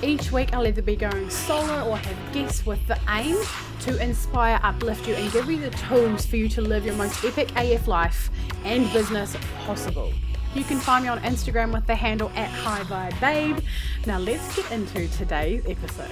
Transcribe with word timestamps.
Each 0.00 0.30
week, 0.30 0.54
I'll 0.54 0.64
either 0.64 0.80
be 0.80 0.94
going 0.94 1.28
solo 1.28 1.88
or 1.88 1.96
have 1.96 2.32
guests 2.32 2.64
with 2.64 2.86
the 2.86 2.96
aim 3.08 3.36
to 3.80 4.00
inspire, 4.00 4.60
uplift 4.62 5.08
you, 5.08 5.14
and 5.14 5.32
give 5.32 5.50
you 5.50 5.58
the 5.58 5.70
tools 5.70 6.24
for 6.24 6.36
you 6.36 6.48
to 6.50 6.60
live 6.60 6.86
your 6.86 6.94
most 6.94 7.24
epic 7.24 7.50
AF 7.56 7.88
life 7.88 8.30
and 8.64 8.90
business 8.92 9.36
possible. 9.66 10.12
You 10.54 10.62
can 10.62 10.78
find 10.78 11.02
me 11.02 11.08
on 11.08 11.18
Instagram 11.22 11.72
with 11.72 11.84
the 11.88 11.96
handle 11.96 12.30
at 12.36 12.48
High 12.48 12.84
Vibe 12.84 13.20
Babe. 13.20 13.58
Now, 14.06 14.18
let's 14.20 14.54
get 14.54 14.70
into 14.70 15.08
today's 15.08 15.64
episode. 15.66 16.08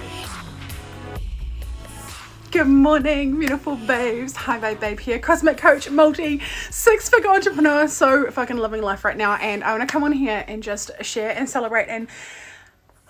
Good 2.51 2.67
morning, 2.67 3.39
beautiful 3.39 3.77
babes. 3.77 4.35
High 4.35 4.59
Vibe 4.59 4.81
Babe 4.81 4.99
here, 4.99 5.19
cosmic 5.19 5.57
coach, 5.57 5.89
multi 5.89 6.41
six 6.71 7.09
figure 7.09 7.29
entrepreneur. 7.29 7.87
So 7.87 8.31
fucking 8.31 8.57
loving 8.57 8.81
life 8.81 9.05
right 9.05 9.17
now. 9.17 9.35
And 9.35 9.63
I 9.63 9.71
want 9.71 9.87
to 9.87 9.91
come 9.91 10.03
on 10.03 10.11
here 10.11 10.43
and 10.45 10.61
just 10.61 10.91
share 11.01 11.29
and 11.29 11.49
celebrate 11.49 11.87
and 11.87 12.09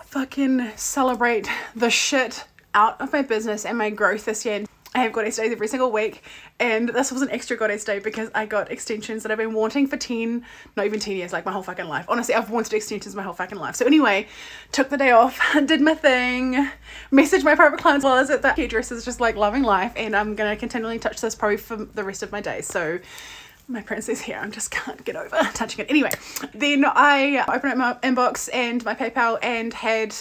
fucking 0.07 0.71
celebrate 0.77 1.49
the 1.75 1.89
shit 1.89 2.45
out 2.73 2.99
of 3.01 3.11
my 3.11 3.21
business 3.21 3.65
and 3.65 3.77
my 3.77 3.89
growth 3.89 4.23
this 4.23 4.45
year. 4.45 4.63
I 4.95 4.99
have 4.99 5.11
goddess 5.11 5.35
days 5.35 5.51
every 5.51 5.67
single 5.67 5.91
week, 5.91 6.23
and 6.61 6.89
this 6.89 7.11
was 7.11 7.21
an 7.21 7.29
extra 7.29 7.57
goddess 7.57 7.83
day 7.83 7.99
because 7.99 8.31
I 8.33 8.45
got 8.45 8.71
extensions 8.71 9.21
that 9.21 9.31
I've 9.33 9.37
been 9.37 9.53
wanting 9.53 9.85
for 9.85 9.97
10, 9.97 10.43
not 10.77 10.85
even 10.85 10.99
10 10.99 11.17
years, 11.17 11.33
like 11.33 11.45
my 11.45 11.51
whole 11.51 11.61
fucking 11.61 11.87
life. 11.87 12.05
Honestly, 12.07 12.33
I've 12.33 12.49
wanted 12.49 12.73
extensions 12.73 13.13
my 13.15 13.21
whole 13.21 13.33
fucking 13.33 13.59
life. 13.59 13.75
So, 13.75 13.85
anyway, 13.85 14.27
took 14.71 14.89
the 14.89 14.97
day 14.97 15.11
off, 15.11 15.39
did 15.65 15.81
my 15.81 15.93
thing, 15.93 16.69
messaged 17.11 17.43
my 17.43 17.53
private 17.53 17.79
clients 17.79 18.05
while 18.05 18.13
I 18.13 18.21
was 18.21 18.29
at 18.29 18.41
the 18.41 18.53
hairdressers, 18.53 19.03
just 19.03 19.19
like 19.19 19.35
loving 19.35 19.63
life, 19.63 19.91
and 19.97 20.15
I'm 20.15 20.35
gonna 20.35 20.55
continually 20.55 20.99
touch 20.99 21.19
this 21.19 21.35
probably 21.35 21.57
for 21.57 21.75
the 21.75 22.03
rest 22.03 22.23
of 22.23 22.31
my 22.31 22.39
day. 22.39 22.61
So, 22.61 22.99
my 23.67 23.81
princess 23.81 24.21
here. 24.21 24.39
I 24.41 24.47
just 24.49 24.71
can't 24.71 25.03
get 25.03 25.15
over 25.15 25.37
touching 25.53 25.85
it. 25.85 25.89
Anyway, 25.89 26.11
then 26.53 26.85
I 26.85 27.43
opened 27.47 27.81
up 27.81 28.01
my 28.03 28.09
inbox 28.09 28.49
and 28.53 28.83
my 28.85 28.95
PayPal 28.95 29.37
and 29.41 29.73
had 29.73 30.15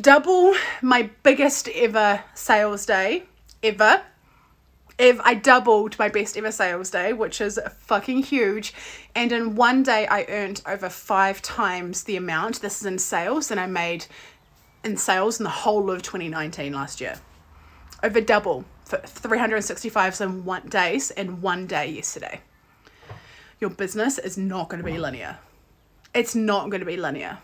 double 0.00 0.54
my 0.82 1.10
biggest 1.22 1.68
ever 1.68 2.22
sales 2.34 2.86
day 2.86 3.24
ever. 3.62 4.02
If 4.96 5.20
I 5.22 5.34
doubled 5.34 5.98
my 5.98 6.08
best 6.08 6.36
ever 6.36 6.52
sales 6.52 6.90
day, 6.90 7.12
which 7.12 7.40
is 7.40 7.58
fucking 7.78 8.22
huge, 8.22 8.72
and 9.16 9.32
in 9.32 9.56
one 9.56 9.82
day 9.82 10.06
I 10.06 10.24
earned 10.28 10.62
over 10.66 10.88
five 10.88 11.42
times 11.42 12.04
the 12.04 12.16
amount. 12.16 12.60
This 12.60 12.80
is 12.80 12.86
in 12.86 12.98
sales 12.98 13.48
than 13.48 13.58
I 13.58 13.66
made 13.66 14.06
in 14.84 14.96
sales 14.96 15.40
in 15.40 15.44
the 15.44 15.50
whole 15.50 15.90
of 15.90 16.02
2019 16.02 16.72
last 16.72 17.00
year. 17.00 17.16
Over 18.04 18.20
double 18.20 18.64
365 18.84 20.14
some 20.14 20.44
one 20.44 20.68
days 20.68 21.10
in 21.10 21.40
one 21.40 21.66
day 21.66 21.88
yesterday. 21.88 22.40
Your 23.60 23.70
business 23.70 24.18
is 24.18 24.36
not 24.36 24.68
going 24.68 24.82
to 24.82 24.88
be 24.88 24.98
linear. 24.98 25.38
It's 26.12 26.34
not 26.34 26.70
going 26.70 26.80
to 26.80 26.86
be 26.86 26.96
linear. 26.96 27.38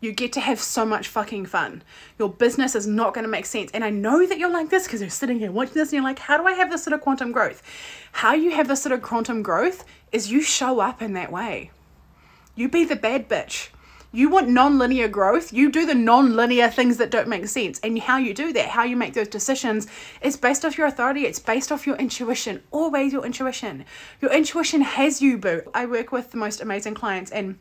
You 0.00 0.12
get 0.12 0.32
to 0.32 0.40
have 0.40 0.58
so 0.58 0.86
much 0.86 1.08
fucking 1.08 1.46
fun. 1.46 1.82
Your 2.18 2.30
business 2.30 2.74
is 2.74 2.86
not 2.86 3.12
going 3.12 3.24
to 3.24 3.30
make 3.30 3.44
sense. 3.44 3.70
And 3.72 3.84
I 3.84 3.90
know 3.90 4.26
that 4.26 4.38
you're 4.38 4.50
like 4.50 4.70
this 4.70 4.84
because 4.84 5.02
you're 5.02 5.10
sitting 5.10 5.38
here 5.38 5.52
watching 5.52 5.74
this 5.74 5.88
and 5.88 5.94
you're 5.94 6.02
like, 6.02 6.18
how 6.18 6.38
do 6.38 6.46
I 6.46 6.52
have 6.54 6.70
this 6.70 6.84
sort 6.84 6.94
of 6.94 7.02
quantum 7.02 7.32
growth? 7.32 7.62
How 8.12 8.32
you 8.32 8.52
have 8.52 8.66
this 8.66 8.82
sort 8.82 8.94
of 8.94 9.02
quantum 9.02 9.42
growth 9.42 9.84
is 10.10 10.32
you 10.32 10.40
show 10.40 10.80
up 10.80 11.02
in 11.02 11.12
that 11.12 11.30
way. 11.30 11.70
You 12.54 12.70
be 12.70 12.84
the 12.84 12.96
bad 12.96 13.28
bitch 13.28 13.68
you 14.12 14.28
want 14.28 14.48
non-linear 14.48 15.08
growth? 15.08 15.52
You 15.52 15.70
do 15.70 15.86
the 15.86 15.94
non-linear 15.94 16.68
things 16.68 16.96
that 16.96 17.10
don't 17.10 17.28
make 17.28 17.46
sense. 17.46 17.78
And 17.80 17.98
how 17.98 18.18
you 18.18 18.34
do 18.34 18.52
that 18.52 18.68
how 18.68 18.82
you 18.82 18.96
make 18.96 19.14
those 19.14 19.28
decisions 19.28 19.86
is 20.20 20.36
based 20.36 20.64
off 20.64 20.76
your 20.76 20.86
authority. 20.86 21.26
It's 21.26 21.38
based 21.38 21.70
off 21.70 21.86
your 21.86 21.96
intuition 21.96 22.62
always 22.70 23.12
your 23.12 23.24
intuition. 23.24 23.84
Your 24.20 24.32
intuition 24.32 24.80
has 24.80 25.22
you 25.22 25.38
boo. 25.38 25.62
I 25.74 25.86
work 25.86 26.12
with 26.12 26.30
the 26.30 26.36
most 26.36 26.60
amazing 26.60 26.94
clients 26.94 27.30
and 27.30 27.58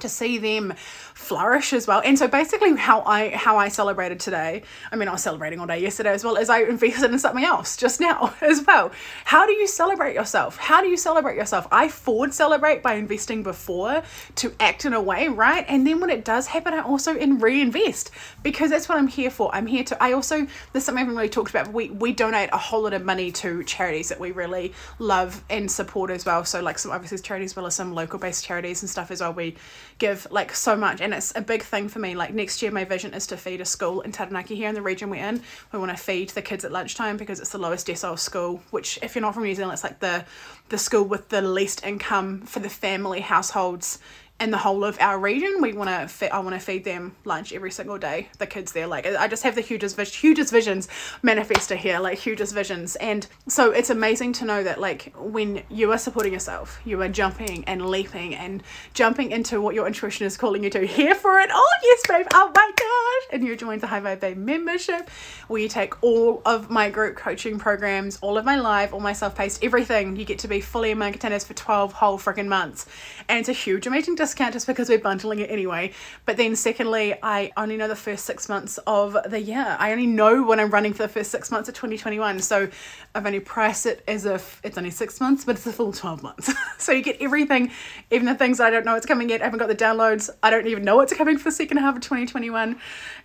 to 0.00 0.08
see 0.08 0.38
them 0.38 0.74
flourish 1.14 1.72
as 1.72 1.86
well. 1.86 2.00
And 2.04 2.18
so 2.18 2.28
basically 2.28 2.76
how 2.76 3.02
I 3.02 3.30
how 3.30 3.56
I 3.56 3.68
celebrated 3.68 4.20
today, 4.20 4.62
I 4.92 4.96
mean 4.96 5.08
I 5.08 5.12
was 5.12 5.22
celebrating 5.22 5.60
all 5.60 5.66
day 5.66 5.80
yesterday 5.80 6.10
as 6.10 6.24
well 6.24 6.36
as 6.36 6.48
I 6.48 6.60
invested 6.60 7.10
in 7.10 7.18
something 7.18 7.44
else 7.44 7.76
just 7.76 8.00
now 8.00 8.34
as 8.40 8.64
well. 8.66 8.92
How 9.24 9.46
do 9.46 9.52
you 9.52 9.66
celebrate 9.66 10.14
yourself? 10.14 10.56
How 10.56 10.80
do 10.80 10.88
you 10.88 10.96
celebrate 10.96 11.36
yourself? 11.36 11.66
I 11.72 11.88
forward 11.88 12.32
celebrate 12.32 12.82
by 12.82 12.94
investing 12.94 13.42
before 13.42 14.02
to 14.36 14.54
act 14.60 14.84
in 14.84 14.92
a 14.92 15.00
way, 15.00 15.28
right? 15.28 15.64
And 15.68 15.86
then 15.86 16.00
when 16.00 16.10
it 16.10 16.24
does 16.24 16.46
happen, 16.46 16.74
I 16.74 16.82
also 16.82 17.16
in 17.16 17.38
reinvest 17.38 18.10
because 18.42 18.70
that's 18.70 18.88
what 18.88 18.98
I'm 18.98 19.08
here 19.08 19.30
for. 19.30 19.54
I'm 19.54 19.66
here 19.66 19.84
to 19.84 20.02
I 20.02 20.12
also 20.12 20.46
there's 20.72 20.84
something 20.84 20.98
I 20.98 21.04
haven't 21.04 21.16
really 21.16 21.28
talked 21.28 21.50
about, 21.50 21.72
we 21.72 21.90
we 21.90 22.12
donate 22.12 22.50
a 22.52 22.58
whole 22.58 22.82
lot 22.82 22.92
of 22.92 23.04
money 23.04 23.32
to 23.32 23.64
charities 23.64 24.08
that 24.08 24.20
we 24.20 24.30
really 24.32 24.72
love 24.98 25.42
and 25.50 25.70
support 25.70 26.10
as 26.10 26.24
well. 26.24 26.44
So 26.44 26.60
like 26.60 26.78
some 26.78 26.92
obviously 26.92 27.18
charities 27.18 27.52
as 27.52 27.56
well 27.56 27.66
as 27.66 27.74
some 27.74 27.94
local 27.94 28.18
based 28.18 28.44
charities 28.44 28.82
and 28.82 28.90
stuff 28.90 29.10
as 29.10 29.20
well. 29.20 29.32
We 29.32 29.56
give 29.98 30.26
like 30.30 30.54
so 30.54 30.76
much. 30.76 31.00
And 31.00 31.12
it's 31.12 31.32
a 31.34 31.40
big 31.40 31.62
thing 31.62 31.88
for 31.88 31.98
me. 31.98 32.14
Like 32.14 32.32
next 32.32 32.62
year 32.62 32.70
my 32.70 32.84
vision 32.84 33.14
is 33.14 33.26
to 33.28 33.36
feed 33.36 33.60
a 33.60 33.64
school 33.64 34.00
in 34.02 34.12
Taranaki 34.12 34.54
here 34.54 34.68
in 34.68 34.74
the 34.74 34.82
region 34.82 35.10
we're 35.10 35.24
in. 35.24 35.42
We 35.72 35.78
want 35.78 35.90
to 35.90 35.96
feed 35.96 36.30
the 36.30 36.42
kids 36.42 36.64
at 36.64 36.72
lunchtime 36.72 37.16
because 37.16 37.40
it's 37.40 37.50
the 37.50 37.58
lowest 37.58 37.86
decile 37.86 38.18
school 38.18 38.62
which 38.70 38.98
if 39.02 39.14
you're 39.14 39.22
not 39.22 39.34
from 39.34 39.44
New 39.44 39.54
Zealand 39.54 39.74
it's 39.74 39.84
like 39.84 40.00
the 40.00 40.24
the 40.68 40.78
school 40.78 41.04
with 41.04 41.28
the 41.28 41.42
least 41.42 41.84
income 41.84 42.42
for 42.42 42.60
the 42.60 42.68
family 42.68 43.20
households 43.20 43.98
in 44.40 44.50
the 44.52 44.58
whole 44.58 44.84
of 44.84 44.96
our 45.00 45.18
region 45.18 45.60
we 45.60 45.72
want 45.72 45.90
to 45.90 46.06
fit 46.06 46.32
i 46.32 46.38
want 46.38 46.54
to 46.54 46.60
feed 46.60 46.84
them 46.84 47.14
lunch 47.24 47.52
every 47.52 47.70
single 47.70 47.98
day. 47.98 48.28
The 48.38 48.46
kids 48.46 48.72
there 48.72 48.86
like 48.86 49.06
i 49.06 49.26
just 49.26 49.42
have 49.42 49.54
the 49.54 49.60
hugest 49.60 49.98
hugest 50.14 50.52
visions 50.52 50.88
manifested 51.22 51.78
here 51.78 51.98
like 51.98 52.18
hugest 52.18 52.54
visions. 52.54 52.96
And 52.96 53.26
so 53.48 53.70
it's 53.70 53.90
amazing 53.90 54.32
to 54.34 54.44
know 54.44 54.62
that 54.62 54.80
like 54.80 55.12
when 55.16 55.62
you 55.68 55.90
are 55.92 55.98
supporting 55.98 56.32
yourself 56.32 56.80
you 56.84 57.00
are 57.02 57.08
jumping 57.08 57.64
and 57.64 57.88
leaping 57.88 58.34
and 58.34 58.62
jumping 58.94 59.32
into 59.32 59.60
what 59.60 59.74
your 59.74 59.86
intuition 59.86 60.26
is 60.26 60.36
calling 60.36 60.62
you 60.62 60.70
to 60.70 60.86
here 60.86 61.14
for 61.14 61.40
it 61.40 61.50
oh 61.52 61.74
yes 61.82 62.02
babe 62.08 62.26
oh 62.32 62.52
my 62.54 62.70
gosh! 62.76 63.34
And 63.34 63.46
you 63.46 63.56
joined 63.56 63.80
the 63.80 63.86
high 63.88 64.00
vibe 64.00 64.20
babe 64.20 64.36
membership 64.36 65.10
where 65.48 65.60
you 65.60 65.68
take 65.68 66.02
all 66.02 66.42
of 66.46 66.70
my 66.70 66.90
group 66.90 67.16
coaching 67.16 67.58
programs 67.58 68.18
all 68.20 68.38
of 68.38 68.44
my 68.44 68.56
live 68.56 68.94
all 68.94 69.00
my 69.00 69.12
self-paced 69.12 69.64
everything. 69.64 70.16
You 70.16 70.24
get 70.24 70.38
to 70.40 70.48
be 70.48 70.60
fully 70.60 70.90
in 70.90 70.98
my 70.98 71.10
containers 71.10 71.44
for 71.44 71.54
12 71.54 71.92
whole 71.92 72.18
freaking 72.18 72.46
months. 72.46 72.86
And 73.28 73.38
it's 73.38 73.48
a 73.48 73.52
huge 73.52 73.86
amazing 73.86 74.16
discount 74.28 74.52
just 74.52 74.66
because 74.66 74.88
we're 74.90 74.98
bundling 74.98 75.38
it 75.38 75.50
anyway. 75.50 75.90
But 76.26 76.36
then, 76.36 76.54
secondly, 76.54 77.14
I 77.22 77.50
only 77.56 77.76
know 77.78 77.88
the 77.88 77.96
first 77.96 78.26
six 78.26 78.48
months 78.48 78.78
of 78.86 79.16
the 79.26 79.40
year. 79.40 79.76
I 79.78 79.92
only 79.92 80.06
know 80.06 80.44
when 80.44 80.60
I'm 80.60 80.70
running 80.70 80.92
for 80.92 81.02
the 81.02 81.08
first 81.08 81.30
six 81.30 81.50
months 81.50 81.68
of 81.68 81.74
2021. 81.74 82.40
So 82.40 82.68
I've 83.14 83.24
only 83.24 83.40
priced 83.40 83.86
it 83.86 84.04
as 84.06 84.26
if 84.26 84.60
it's 84.62 84.76
only 84.76 84.90
six 84.90 85.20
months, 85.20 85.44
but 85.44 85.56
it's 85.56 85.66
a 85.66 85.72
full 85.72 85.92
12 85.92 86.22
months. 86.22 86.52
so 86.78 86.92
you 86.92 87.02
get 87.02 87.16
everything, 87.20 87.70
even 88.10 88.26
the 88.26 88.34
things 88.34 88.60
I 88.60 88.68
don't 88.70 88.84
know 88.84 88.92
what's 88.92 89.06
coming 89.06 89.30
yet. 89.30 89.40
I 89.40 89.44
haven't 89.44 89.60
got 89.60 89.68
the 89.68 89.74
downloads. 89.74 90.28
I 90.42 90.50
don't 90.50 90.66
even 90.66 90.84
know 90.84 90.96
what's 90.96 91.14
coming 91.14 91.38
for 91.38 91.44
the 91.44 91.52
second 91.52 91.78
half 91.78 91.96
of 91.96 92.02
2021. 92.02 92.78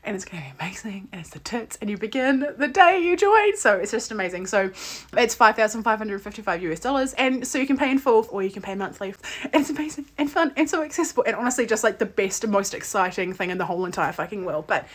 And 0.05 0.15
it's 0.15 0.25
going 0.25 0.41
to 0.41 0.49
be 0.49 0.55
amazing. 0.59 1.09
And 1.11 1.19
it's 1.19 1.31
the 1.31 1.39
tits. 1.39 1.77
And 1.81 1.89
you 1.89 1.97
begin 1.97 2.47
the 2.57 2.67
day 2.69 2.99
you 2.99 3.17
join. 3.17 3.57
So 3.57 3.77
it's 3.77 3.91
just 3.91 4.11
amazing. 4.11 4.47
So 4.47 4.71
it's 5.17 5.35
5,555 5.35 6.63
US 6.63 6.79
dollars. 6.79 7.13
And 7.13 7.45
so 7.45 7.57
you 7.57 7.67
can 7.67 7.77
pay 7.77 7.91
in 7.91 7.99
full 7.99 8.25
or 8.31 8.41
you 8.41 8.51
can 8.51 8.61
pay 8.61 8.75
monthly. 8.75 9.13
It's 9.53 9.69
amazing 9.69 10.05
and 10.17 10.31
fun 10.31 10.53
and 10.55 10.69
so 10.69 10.81
accessible. 10.93 11.23
And 11.25 11.35
honestly, 11.35 11.65
just 11.65 11.83
like 11.83 11.97
the 11.97 12.05
best 12.05 12.43
and 12.43 12.53
most 12.53 12.73
exciting 12.73 13.33
thing 13.33 13.49
in 13.49 13.57
the 13.57 13.65
whole 13.65 13.85
entire 13.85 14.11
fucking 14.11 14.45
world. 14.45 14.65
But 14.67 14.87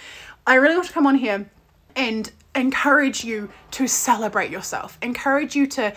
I 0.47 0.54
really 0.54 0.77
want 0.77 0.86
to 0.86 0.92
come 0.92 1.06
on 1.06 1.16
here 1.16 1.50
and 1.97 2.30
encourage 2.54 3.24
you 3.24 3.50
to 3.72 3.86
celebrate 3.86 4.50
yourself, 4.50 4.98
encourage 5.03 5.56
you 5.56 5.66
to 5.66 5.92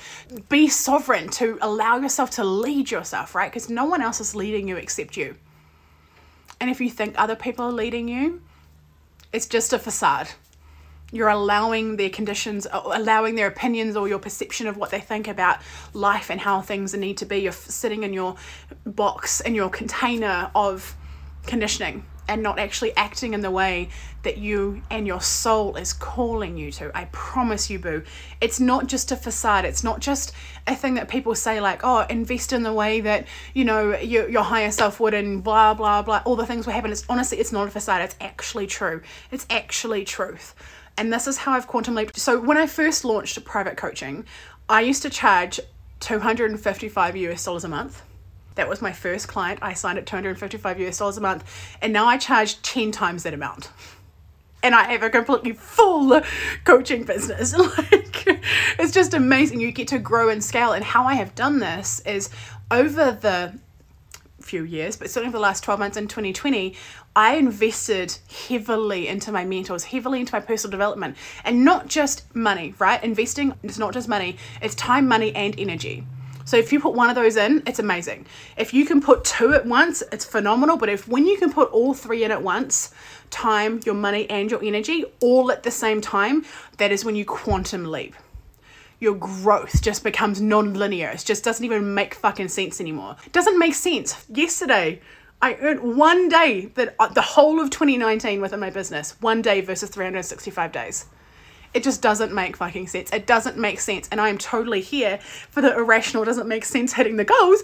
be 0.49 0.67
sovereign, 0.67 1.29
to 1.29 1.57
allow 1.61 1.97
yourself 1.97 2.31
to 2.31 2.43
lead 2.43 2.89
yourself, 2.89 3.35
right? 3.35 3.51
Because 3.51 3.69
no 3.69 3.85
one 3.85 4.01
else 4.01 4.19
is 4.19 4.35
leading 4.35 4.67
you 4.67 4.77
except 4.77 5.15
you. 5.15 5.35
And 6.59 6.69
if 6.69 6.81
you 6.81 6.89
think 6.89 7.15
other 7.17 7.35
people 7.35 7.65
are 7.65 7.71
leading 7.71 8.07
you, 8.07 8.41
it's 9.31 9.47
just 9.47 9.73
a 9.73 9.79
facade. 9.79 10.29
You're 11.11 11.29
allowing 11.29 11.97
their 11.97 12.09
conditions, 12.09 12.65
uh, 12.65 12.81
allowing 12.85 13.35
their 13.35 13.47
opinions 13.47 13.95
or 13.95 14.07
your 14.07 14.19
perception 14.19 14.67
of 14.67 14.77
what 14.77 14.91
they 14.91 14.99
think 14.99 15.27
about 15.27 15.59
life 15.93 16.29
and 16.29 16.39
how 16.39 16.61
things 16.61 16.93
need 16.93 17.17
to 17.17 17.25
be. 17.25 17.39
You're 17.39 17.51
sitting 17.51 18.03
in 18.03 18.13
your 18.13 18.35
box, 18.85 19.41
in 19.41 19.55
your 19.55 19.69
container 19.69 20.49
of 20.55 20.95
conditioning 21.45 22.05
and 22.27 22.41
not 22.41 22.59
actually 22.59 22.95
acting 22.95 23.33
in 23.33 23.41
the 23.41 23.51
way 23.51 23.89
that 24.23 24.37
you 24.37 24.81
and 24.89 25.05
your 25.05 25.19
soul 25.19 25.75
is 25.75 25.91
calling 25.91 26.57
you 26.57 26.71
to. 26.71 26.95
I 26.95 27.05
promise 27.11 27.69
you, 27.69 27.77
boo. 27.77 28.03
It's 28.39 28.59
not 28.59 28.87
just 28.87 29.11
a 29.11 29.17
facade. 29.17 29.65
It's 29.65 29.83
not 29.83 29.99
just 29.99 30.31
a 30.65 30.75
thing 30.75 30.93
that 30.93 31.09
people 31.09 31.35
say, 31.35 31.59
like, 31.59 31.81
oh, 31.83 32.05
invest 32.09 32.53
in 32.53 32.63
the 32.63 32.71
way 32.71 33.01
that, 33.01 33.27
you 33.53 33.65
know, 33.65 33.97
your, 33.97 34.29
your 34.29 34.43
higher 34.43 34.71
self 34.71 34.99
would 35.01 35.13
and 35.13 35.43
blah, 35.43 35.73
blah, 35.73 36.03
blah. 36.03 36.21
All 36.23 36.37
the 36.37 36.45
things 36.45 36.65
will 36.65 36.73
happen. 36.73 36.91
It's 36.91 37.03
honestly, 37.09 37.37
it's 37.39 37.51
not 37.51 37.67
a 37.67 37.71
facade. 37.71 38.01
It's 38.01 38.15
actually 38.21 38.67
true. 38.67 39.01
It's 39.31 39.45
actually 39.49 40.05
truth. 40.05 40.55
And 40.97 41.11
this 41.11 41.27
is 41.27 41.37
how 41.37 41.53
I've 41.53 41.67
quantum 41.67 41.95
leaped. 41.95 42.17
So 42.17 42.39
when 42.39 42.57
I 42.57 42.67
first 42.67 43.03
launched 43.03 43.43
private 43.45 43.77
coaching, 43.77 44.25
I 44.69 44.81
used 44.81 45.01
to 45.03 45.09
charge 45.09 45.59
255 46.01 47.15
US 47.15 47.45
dollars 47.45 47.63
a 47.63 47.67
month 47.67 48.01
that 48.55 48.67
was 48.67 48.81
my 48.81 48.91
first 48.91 49.27
client. 49.27 49.59
I 49.61 49.73
signed 49.73 49.97
at 49.97 50.05
255 50.05 50.79
US 50.81 50.97
dollars 50.97 51.17
a 51.17 51.21
month, 51.21 51.43
and 51.81 51.93
now 51.93 52.05
I 52.05 52.17
charge 52.17 52.61
10 52.61 52.91
times 52.91 53.23
that 53.23 53.33
amount. 53.33 53.69
And 54.63 54.75
I 54.75 54.91
have 54.91 55.01
a 55.01 55.09
completely 55.09 55.53
full 55.53 56.21
coaching 56.63 57.03
business. 57.03 57.55
Like, 57.57 58.27
it's 58.77 58.93
just 58.93 59.13
amazing. 59.13 59.59
You 59.59 59.71
get 59.71 59.87
to 59.89 59.99
grow 59.99 60.29
and 60.29 60.43
scale. 60.43 60.73
And 60.73 60.83
how 60.83 61.05
I 61.05 61.15
have 61.15 61.33
done 61.33 61.59
this 61.59 61.99
is 62.01 62.29
over 62.69 63.11
the 63.11 63.57
few 64.41 64.63
years, 64.63 64.95
but 64.95 65.09
certainly 65.09 65.31
for 65.31 65.37
the 65.37 65.41
last 65.41 65.63
12 65.63 65.79
months 65.79 65.97
in 65.97 66.07
2020, 66.07 66.75
I 67.15 67.35
invested 67.35 68.17
heavily 68.47 69.07
into 69.07 69.31
my 69.31 69.45
mentors, 69.45 69.85
heavily 69.85 70.19
into 70.19 70.33
my 70.33 70.39
personal 70.39 70.71
development, 70.71 71.17
and 71.43 71.63
not 71.63 71.87
just 71.87 72.33
money, 72.35 72.73
right? 72.79 73.03
Investing 73.03 73.53
is 73.63 73.79
not 73.79 73.93
just 73.93 74.07
money, 74.07 74.37
it's 74.61 74.75
time, 74.75 75.07
money, 75.07 75.35
and 75.35 75.59
energy. 75.59 76.05
So 76.45 76.57
if 76.57 76.73
you 76.73 76.79
put 76.79 76.93
one 76.93 77.09
of 77.09 77.15
those 77.15 77.37
in, 77.37 77.63
it's 77.67 77.79
amazing. 77.79 78.25
If 78.57 78.73
you 78.73 78.85
can 78.85 78.99
put 78.99 79.23
two 79.23 79.53
at 79.53 79.65
once, 79.65 80.03
it's 80.11 80.25
phenomenal. 80.25 80.75
But 80.75 80.89
if 80.89 81.07
when 81.07 81.25
you 81.25 81.37
can 81.37 81.53
put 81.53 81.71
all 81.71 81.93
three 81.93 82.23
in 82.23 82.31
at 82.31 82.41
once, 82.41 82.91
time, 83.29 83.79
your 83.85 83.95
money, 83.95 84.29
and 84.29 84.49
your 84.49 84.63
energy 84.63 85.05
all 85.21 85.51
at 85.51 85.63
the 85.63 85.71
same 85.71 86.01
time, 86.01 86.43
that 86.77 86.91
is 86.91 87.05
when 87.05 87.15
you 87.15 87.25
quantum 87.25 87.85
leap. 87.85 88.15
Your 89.01 89.15
growth 89.15 89.81
just 89.81 90.03
becomes 90.03 90.39
non-linear. 90.39 91.09
It 91.09 91.23
just 91.25 91.43
doesn't 91.43 91.65
even 91.65 91.95
make 91.95 92.13
fucking 92.13 92.49
sense 92.49 92.79
anymore. 92.79 93.17
It 93.25 93.33
doesn't 93.33 93.57
make 93.57 93.73
sense. 93.73 94.25
Yesterday, 94.29 95.01
I 95.41 95.55
earned 95.55 95.97
one 95.97 96.29
day 96.29 96.67
that 96.75 96.95
uh, 96.99 97.07
the 97.07 97.21
whole 97.21 97.59
of 97.59 97.71
2019 97.71 98.39
within 98.39 98.59
my 98.59 98.69
business, 98.69 99.19
one 99.19 99.41
day 99.41 99.61
versus 99.61 99.89
365 99.89 100.71
days. 100.71 101.07
It 101.73 101.81
just 101.81 102.03
doesn't 102.03 102.31
make 102.31 102.55
fucking 102.55 102.89
sense. 102.89 103.11
It 103.11 103.25
doesn't 103.25 103.57
make 103.57 103.79
sense. 103.79 104.07
And 104.11 104.21
I 104.21 104.29
am 104.29 104.37
totally 104.37 104.81
here 104.81 105.17
for 105.17 105.61
the 105.61 105.75
irrational, 105.75 106.23
doesn't 106.23 106.47
make 106.47 106.63
sense 106.63 106.93
hitting 106.93 107.17
the 107.17 107.25
goals 107.25 107.63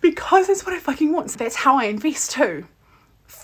because 0.00 0.48
that's 0.48 0.66
what 0.66 0.74
I 0.74 0.80
fucking 0.80 1.12
want. 1.12 1.30
So 1.30 1.38
that's 1.38 1.54
how 1.54 1.76
I 1.78 1.84
invest 1.84 2.32
too. 2.32 2.66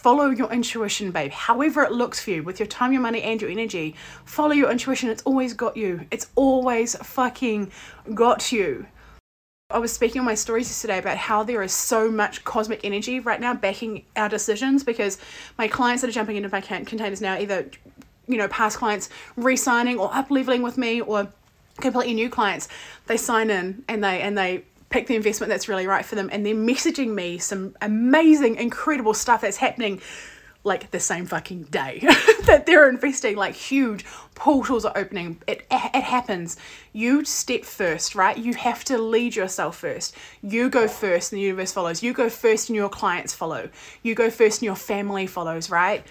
Follow 0.09 0.31
your 0.31 0.51
intuition, 0.51 1.11
babe. 1.11 1.33
However 1.33 1.83
it 1.83 1.93
looks 1.93 2.19
for 2.19 2.31
you, 2.31 2.43
with 2.43 2.59
your 2.59 2.67
time, 2.67 2.95
your 2.95 3.03
money, 3.03 3.21
and 3.21 3.43
your 3.43 3.51
energy, 3.51 3.95
follow 4.25 4.53
your 4.53 4.71
intuition. 4.71 5.11
It's 5.11 5.23
always 5.25 5.53
got 5.53 5.77
you. 5.77 6.07
It's 6.11 6.29
always 6.35 6.97
fucking 6.97 7.71
got 8.15 8.51
you. 8.51 8.87
I 9.69 9.77
was 9.77 9.93
speaking 9.93 10.21
on 10.21 10.25
my 10.25 10.35
stories 10.35 10.67
yesterday 10.71 10.97
about 10.97 11.19
how 11.19 11.43
there 11.43 11.63
is 11.63 11.73
so 11.75 12.11
much 12.11 12.43
cosmic 12.45 12.87
energy 12.87 13.21
right 13.21 13.39
now 13.39 13.53
backing 13.53 14.07
our 14.17 14.31
decisions 14.31 14.83
because 14.83 15.19
my 15.59 15.69
clients 15.69 16.01
that 16.01 16.09
are 16.09 16.13
jumping 16.13 16.37
into 16.37 16.49
my 16.49 16.63
containers 16.63 17.21
now 17.21 17.39
either 17.39 17.71
you 18.27 18.39
know, 18.39 18.49
past 18.49 18.79
clients 18.79 19.11
re-signing 19.37 19.99
or 19.99 20.09
up 20.15 20.31
leveling 20.31 20.63
with 20.63 20.79
me 20.79 21.03
or 21.03 21.29
completely 21.83 22.15
new 22.15 22.31
clients, 22.31 22.67
they 23.09 23.19
sign 23.19 23.51
in 23.51 23.85
and 23.89 24.03
they 24.03 24.23
and 24.23 24.39
they 24.39 24.65
pick 24.91 25.07
the 25.07 25.17
investment 25.17 25.51
that's 25.51 25.69
really 25.69 25.87
right 25.87 26.05
for 26.05 26.15
them 26.15 26.29
and 26.33 26.45
they're 26.45 26.55
messaging 26.55 27.15
me 27.15 27.39
some 27.39 27.77
amazing, 27.81 28.57
incredible 28.57 29.15
stuff 29.15 29.41
that's 29.41 29.59
happening 29.59 30.01
like 30.65 30.91
the 30.91 31.01
same 31.01 31.25
fucking 31.25 31.63
day 31.65 32.01
that 32.47 32.65
they're 32.67 32.89
investing 32.89 33.37
like 33.37 33.55
huge 33.55 34.05
portals 34.35 34.85
are 34.85 34.97
opening. 34.97 35.41
It 35.47 35.67
it 35.71 36.03
happens. 36.03 36.57
You 36.93 37.25
step 37.25 37.65
first 37.65 38.15
right? 38.15 38.37
You 38.37 38.55
have 38.55 38.85
to 38.85 38.99
lead 38.99 39.37
yourself 39.37 39.79
first. 39.79 40.15
You 40.43 40.69
go 40.69 40.89
first 40.89 41.33
and 41.33 41.39
the 41.39 41.45
universe 41.45 41.73
follows. 41.73 42.03
You 42.03 42.13
go 42.13 42.29
first 42.29 42.69
and 42.69 42.77
your 42.77 42.89
clients 42.89 43.33
follow. 43.33 43.71
You 44.03 44.15
go 44.15 44.31
first 44.31 44.61
and 44.61 44.67
your 44.67 44.77
family 44.77 45.27
follows 45.27 45.71
right 45.71 46.05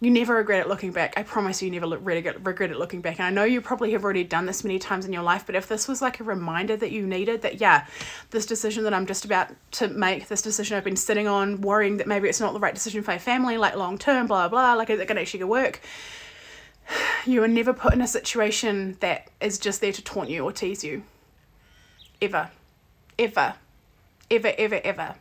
you 0.00 0.12
never 0.12 0.36
regret 0.36 0.60
it 0.60 0.68
looking 0.68 0.92
back. 0.92 1.14
I 1.16 1.24
promise 1.24 1.60
you, 1.60 1.66
you 1.66 1.80
never 1.80 1.98
regret, 1.98 2.46
regret 2.46 2.70
it 2.70 2.78
looking 2.78 3.00
back. 3.00 3.18
And 3.18 3.26
I 3.26 3.30
know 3.30 3.42
you 3.42 3.60
probably 3.60 3.90
have 3.92 4.04
already 4.04 4.22
done 4.22 4.46
this 4.46 4.62
many 4.62 4.78
times 4.78 5.04
in 5.04 5.12
your 5.12 5.24
life, 5.24 5.44
but 5.44 5.56
if 5.56 5.66
this 5.66 5.88
was 5.88 6.00
like 6.00 6.20
a 6.20 6.24
reminder 6.24 6.76
that 6.76 6.92
you 6.92 7.04
needed, 7.04 7.42
that 7.42 7.60
yeah, 7.60 7.86
this 8.30 8.46
decision 8.46 8.84
that 8.84 8.94
I'm 8.94 9.06
just 9.06 9.24
about 9.24 9.48
to 9.72 9.88
make, 9.88 10.28
this 10.28 10.40
decision 10.40 10.76
I've 10.76 10.84
been 10.84 10.94
sitting 10.94 11.26
on, 11.26 11.60
worrying 11.62 11.96
that 11.96 12.06
maybe 12.06 12.28
it's 12.28 12.38
not 12.38 12.52
the 12.52 12.60
right 12.60 12.74
decision 12.74 13.02
for 13.02 13.10
my 13.10 13.18
family, 13.18 13.58
like 13.58 13.74
long 13.74 13.98
term, 13.98 14.28
blah, 14.28 14.46
blah, 14.46 14.74
like 14.74 14.88
is 14.88 15.00
it 15.00 15.08
going 15.08 15.16
to 15.16 15.22
actually 15.22 15.44
work? 15.44 15.80
You 17.26 17.42
are 17.42 17.48
never 17.48 17.74
put 17.74 17.92
in 17.92 18.00
a 18.00 18.06
situation 18.06 18.96
that 19.00 19.28
is 19.42 19.58
just 19.58 19.82
there 19.82 19.92
to 19.92 20.02
taunt 20.02 20.30
you 20.30 20.44
or 20.44 20.52
tease 20.52 20.82
you. 20.82 21.02
Ever. 22.22 22.50
Ever. 23.18 23.56
Ever, 24.30 24.54
ever, 24.56 24.80
ever. 24.82 25.14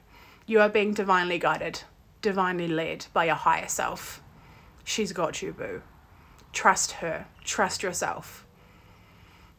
You 0.46 0.62
are 0.62 0.70
being 0.70 0.94
divinely 0.94 1.38
guided, 1.38 1.82
divinely 2.22 2.70
led 2.70 3.08
by 3.12 3.26
your 3.26 3.36
higher 3.36 3.68
self 3.68 4.22
She's 4.88 5.12
got 5.12 5.42
you, 5.42 5.52
boo. 5.52 5.82
Trust 6.54 6.94
her. 6.94 7.26
Trust 7.44 7.84
yourself. 7.84 8.48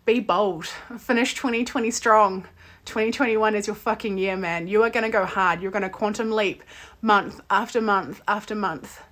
Be 0.06 0.20
bold. 0.20 0.64
Finish 0.96 1.34
2020 1.34 1.90
strong. 1.90 2.46
2021 2.86 3.54
is 3.54 3.66
your 3.66 3.76
fucking 3.76 4.16
year, 4.16 4.38
man. 4.38 4.66
You 4.66 4.82
are 4.84 4.90
going 4.90 5.04
to 5.04 5.10
go 5.10 5.26
hard. 5.26 5.60
You're 5.60 5.70
going 5.70 5.82
to 5.82 5.90
quantum 5.90 6.32
leap 6.32 6.62
month 7.02 7.42
after 7.50 7.82
month 7.82 8.22
after 8.26 8.54
month. 8.54 9.02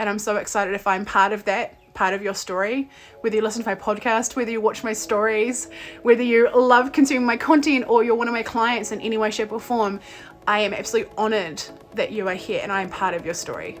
And 0.00 0.08
I'm 0.08 0.18
so 0.18 0.38
excited 0.38 0.74
if 0.74 0.88
I'm 0.88 1.04
part 1.04 1.32
of 1.32 1.44
that, 1.44 1.94
part 1.94 2.12
of 2.12 2.20
your 2.20 2.34
story. 2.34 2.90
Whether 3.20 3.36
you 3.36 3.42
listen 3.42 3.62
to 3.62 3.68
my 3.68 3.76
podcast, 3.76 4.34
whether 4.34 4.50
you 4.50 4.60
watch 4.60 4.82
my 4.82 4.92
stories, 4.92 5.68
whether 6.02 6.24
you 6.24 6.50
love 6.52 6.90
consuming 6.90 7.26
my 7.26 7.36
content 7.36 7.84
or 7.88 8.02
you're 8.02 8.16
one 8.16 8.26
of 8.26 8.34
my 8.34 8.42
clients 8.42 8.90
in 8.90 9.00
any 9.00 9.18
way, 9.18 9.30
shape, 9.30 9.52
or 9.52 9.60
form, 9.60 10.00
I 10.48 10.58
am 10.58 10.74
absolutely 10.74 11.12
honored 11.16 11.62
that 11.94 12.10
you 12.10 12.26
are 12.26 12.34
here 12.34 12.58
and 12.60 12.72
I 12.72 12.82
am 12.82 12.90
part 12.90 13.14
of 13.14 13.24
your 13.24 13.34
story. 13.34 13.78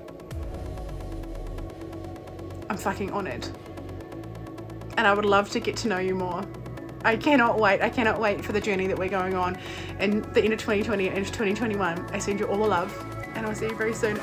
I'm 2.70 2.76
fucking 2.76 3.12
honoured. 3.12 3.46
And 4.96 5.04
I 5.04 5.12
would 5.12 5.24
love 5.24 5.50
to 5.50 5.60
get 5.60 5.76
to 5.78 5.88
know 5.88 5.98
you 5.98 6.14
more. 6.14 6.44
I 7.04 7.16
cannot 7.16 7.58
wait. 7.58 7.82
I 7.82 7.90
cannot 7.90 8.20
wait 8.20 8.44
for 8.44 8.52
the 8.52 8.60
journey 8.60 8.86
that 8.86 8.96
we're 8.96 9.08
going 9.08 9.34
on 9.34 9.58
in 9.98 10.20
the 10.32 10.42
end 10.42 10.52
of 10.52 10.60
2020 10.60 11.08
and 11.08 11.18
into 11.18 11.32
2021. 11.32 12.10
I 12.12 12.18
send 12.18 12.38
you 12.38 12.46
all 12.46 12.58
the 12.58 12.68
love, 12.68 12.94
and 13.34 13.44
I'll 13.44 13.56
see 13.56 13.66
you 13.66 13.74
very 13.74 13.92
soon. 13.92 14.20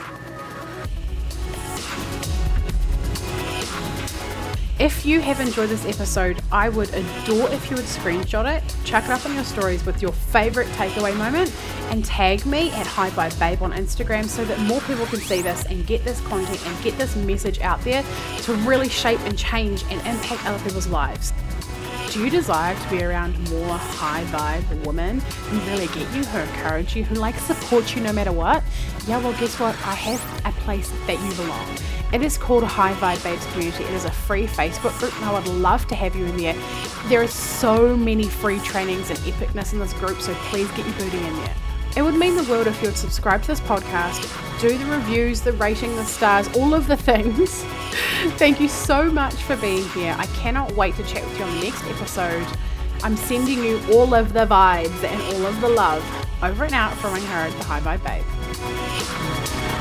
If 4.87 5.05
you 5.05 5.19
have 5.19 5.41
enjoyed 5.41 5.67
this 5.67 5.85
episode, 5.85 6.41
I 6.49 6.69
would 6.69 6.87
adore 6.93 7.49
if 7.49 7.69
you 7.69 7.75
would 7.75 7.83
screenshot 7.85 8.49
it, 8.49 8.63
chuck 8.85 9.03
it 9.03 9.09
up 9.09 9.25
on 9.25 9.35
your 9.35 9.43
stories 9.43 9.85
with 9.85 10.01
your 10.01 10.13
favorite 10.13 10.69
takeaway 10.69 11.13
moment, 11.17 11.53
and 11.89 12.05
tag 12.05 12.45
me 12.45 12.71
at 12.71 12.87
High 12.87 13.09
Vibe 13.09 13.37
Babe 13.37 13.61
on 13.61 13.73
Instagram 13.73 14.27
so 14.27 14.45
that 14.45 14.57
more 14.61 14.79
people 14.79 15.05
can 15.07 15.19
see 15.19 15.41
this 15.41 15.65
and 15.65 15.85
get 15.85 16.05
this 16.05 16.21
content 16.21 16.65
and 16.65 16.83
get 16.85 16.97
this 16.97 17.17
message 17.17 17.59
out 17.59 17.81
there 17.81 18.01
to 18.43 18.53
really 18.53 18.87
shape 18.87 19.19
and 19.25 19.37
change 19.37 19.83
and 19.89 19.99
impact 20.07 20.47
other 20.47 20.63
people's 20.63 20.87
lives. 20.87 21.33
Do 22.11 22.23
you 22.23 22.29
desire 22.29 22.73
to 22.73 22.89
be 22.89 23.03
around 23.03 23.37
more 23.49 23.77
high 23.77 24.23
vibe 24.25 24.85
women 24.85 25.19
who 25.19 25.59
really 25.71 25.87
get 25.87 26.11
you, 26.15 26.23
who 26.23 26.39
encourage 26.39 26.95
you, 26.95 27.03
who 27.03 27.15
like 27.15 27.37
support 27.37 27.95
you 27.95 28.01
no 28.01 28.13
matter 28.13 28.31
what? 28.31 28.63
Yeah, 29.05 29.19
well, 29.19 29.33
guess 29.39 29.59
what? 29.59 29.75
I 29.85 29.93
have 29.93 30.45
a 30.45 30.51
place 30.61 30.89
that 31.05 31.21
you 31.21 31.35
belong. 31.35 31.67
It 32.13 32.21
is 32.21 32.37
called 32.37 32.63
High 32.63 32.93
Vibe 32.93 33.21
Babes 33.23 33.45
Community. 33.47 33.83
It 33.83 33.93
is 33.93 34.05
a 34.05 34.11
free 34.11 34.47
Facebook 34.47 34.97
group, 34.99 35.13
and 35.17 35.25
I 35.25 35.33
would 35.33 35.47
love 35.47 35.85
to 35.87 35.95
have 35.95 36.15
you 36.15 36.25
in 36.25 36.37
there. 36.37 36.55
There 37.07 37.21
are 37.21 37.27
so 37.27 37.97
many 37.97 38.29
free 38.29 38.59
trainings 38.59 39.09
and 39.09 39.19
epicness 39.19 39.73
in 39.73 39.79
this 39.79 39.91
group, 39.93 40.21
so 40.21 40.33
please 40.49 40.71
get 40.71 40.85
your 40.85 40.95
booty 40.95 41.17
in 41.17 41.35
there. 41.35 41.55
It 41.97 42.03
would 42.03 42.15
mean 42.15 42.37
the 42.37 42.43
world 42.43 42.67
if 42.67 42.81
you 42.81 42.87
would 42.87 42.97
subscribe 42.97 43.41
to 43.41 43.47
this 43.47 43.59
podcast, 43.59 44.23
do 44.59 44.77
the 44.77 44.85
reviews, 44.85 45.41
the 45.41 45.53
rating, 45.53 45.95
the 45.95 46.05
stars, 46.05 46.47
all 46.55 46.73
of 46.73 46.87
the 46.87 46.97
things. 46.97 47.63
Thank 48.37 48.59
you 48.59 48.67
so 48.67 49.11
much 49.11 49.35
for 49.35 49.55
being 49.57 49.87
here. 49.89 50.15
I 50.17 50.25
cannot 50.27 50.71
wait 50.73 50.95
to 50.95 51.03
chat 51.03 51.23
with 51.23 51.37
you 51.37 51.45
on 51.45 51.55
the 51.55 51.63
next 51.63 51.83
episode. 51.85 52.47
I'm 53.03 53.15
sending 53.15 53.63
you 53.63 53.79
all 53.91 54.13
of 54.13 54.33
the 54.33 54.47
vibes 54.47 55.03
and 55.03 55.21
all 55.21 55.45
of 55.45 55.61
the 55.61 55.69
love 55.69 56.03
over 56.41 56.63
and 56.63 56.73
out 56.73 56.93
from 56.95 57.13
her, 57.13 57.49
the 57.49 57.63
High 57.63 57.81
Vibe 57.81 58.03
Babe. 58.03 59.76